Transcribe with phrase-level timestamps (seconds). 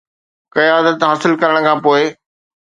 [0.55, 2.03] قيادت حاصل ڪرڻ کان پوء